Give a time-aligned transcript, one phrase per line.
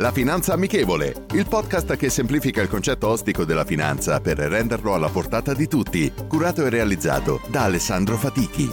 [0.00, 5.08] La Finanza Amichevole, il podcast che semplifica il concetto ostico della finanza per renderlo alla
[5.08, 8.70] portata di tutti, curato e realizzato da Alessandro Fatichi.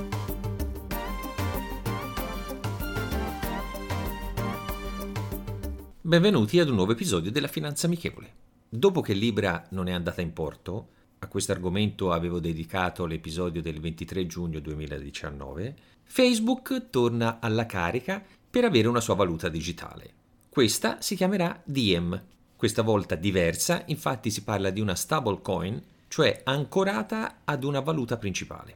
[6.00, 8.34] Benvenuti ad un nuovo episodio della Finanza Amichevole.
[8.70, 13.80] Dopo che Libra non è andata in porto, a questo argomento avevo dedicato l'episodio del
[13.80, 20.25] 23 giugno 2019, Facebook torna alla carica per avere una sua valuta digitale.
[20.56, 22.18] Questa si chiamerà Diem,
[22.56, 28.74] questa volta diversa, infatti si parla di una stablecoin, cioè ancorata ad una valuta principale.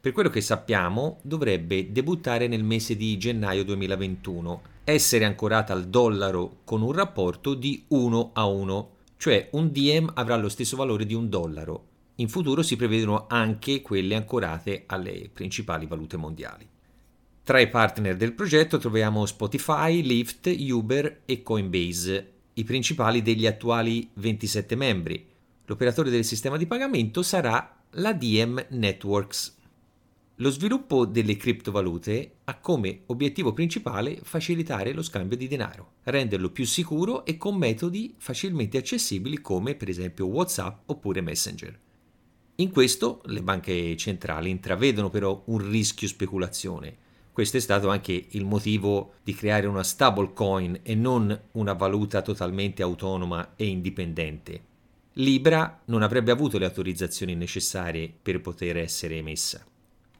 [0.00, 6.60] Per quello che sappiamo, dovrebbe debuttare nel mese di gennaio 2021, essere ancorata al dollaro
[6.64, 11.12] con un rapporto di 1 a 1, cioè un Diem avrà lo stesso valore di
[11.12, 11.84] un dollaro.
[12.14, 16.66] In futuro si prevedono anche quelle ancorate alle principali valute mondiali.
[17.48, 24.06] Tra i partner del progetto troviamo Spotify, Lyft, Uber e Coinbase, i principali degli attuali
[24.12, 25.26] 27 membri.
[25.64, 29.56] L'operatore del sistema di pagamento sarà la DM Networks.
[30.34, 36.66] Lo sviluppo delle criptovalute ha come obiettivo principale facilitare lo scambio di denaro, renderlo più
[36.66, 41.78] sicuro e con metodi facilmente accessibili come per esempio WhatsApp oppure Messenger.
[42.56, 47.06] In questo le banche centrali intravedono però un rischio speculazione
[47.38, 52.82] questo è stato anche il motivo di creare una stablecoin e non una valuta totalmente
[52.82, 54.62] autonoma e indipendente.
[55.12, 59.64] Libra non avrebbe avuto le autorizzazioni necessarie per poter essere emessa.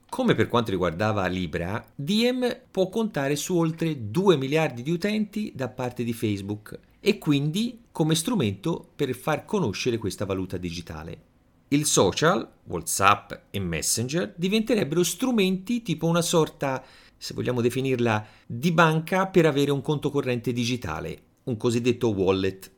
[0.09, 5.69] Come per quanto riguardava Libra, Diem può contare su oltre 2 miliardi di utenti da
[5.69, 11.27] parte di Facebook e quindi come strumento per far conoscere questa valuta digitale.
[11.71, 16.83] Il social, WhatsApp e Messenger diventerebbero strumenti tipo una sorta
[17.19, 22.71] se vogliamo definirla, di banca per avere un conto corrente digitale, un cosiddetto wallet.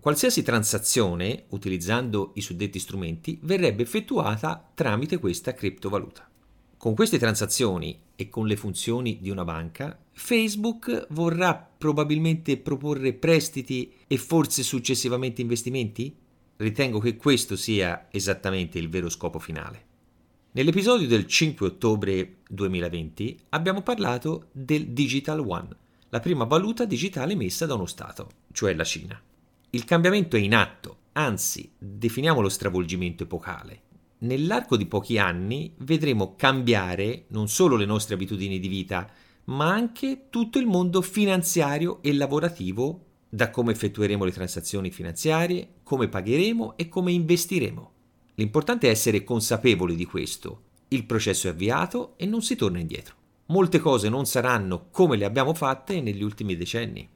[0.00, 6.28] Qualsiasi transazione, utilizzando i suddetti strumenti, verrebbe effettuata tramite questa criptovaluta.
[6.76, 13.90] Con queste transazioni e con le funzioni di una banca, Facebook vorrà probabilmente proporre prestiti
[14.06, 16.14] e forse successivamente investimenti?
[16.56, 19.92] Ritengo che questo sia esattamente il vero scopo finale.
[20.56, 25.68] Nell'episodio del 5 ottobre 2020 abbiamo parlato del Digital One,
[26.10, 29.20] la prima valuta digitale emessa da uno Stato, cioè la Cina.
[29.70, 33.80] Il cambiamento è in atto, anzi, definiamo lo stravolgimento epocale.
[34.18, 39.10] Nell'arco di pochi anni vedremo cambiare non solo le nostre abitudini di vita,
[39.46, 46.06] ma anche tutto il mondo finanziario e lavorativo, da come effettueremo le transazioni finanziarie, come
[46.06, 47.93] pagheremo e come investiremo.
[48.36, 50.62] L'importante è essere consapevoli di questo.
[50.88, 53.14] Il processo è avviato e non si torna indietro.
[53.46, 57.08] Molte cose non saranno come le abbiamo fatte negli ultimi decenni.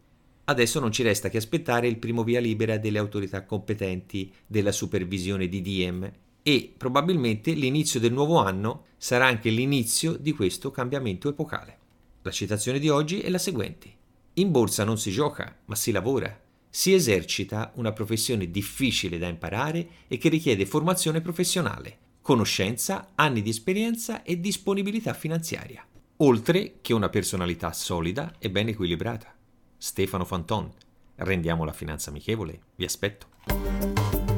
[0.45, 5.49] Adesso non ci resta che aspettare il primo via libera delle autorità competenti della supervisione
[5.49, 6.11] di Diem
[6.43, 11.79] e probabilmente l'inizio del nuovo anno sarà anche l'inizio di questo cambiamento epocale.
[12.23, 13.93] La citazione di oggi è la seguente.
[14.35, 19.89] In borsa non si gioca, ma si lavora si esercita una professione difficile da imparare
[20.09, 25.87] e che richiede formazione professionale, conoscenza, anni di esperienza e disponibilità finanziaria,
[26.19, 29.35] oltre che una personalità solida e ben equilibrata.
[29.77, 30.71] Stefano Fanton,
[31.17, 34.38] rendiamo la finanza amichevole, vi aspetto.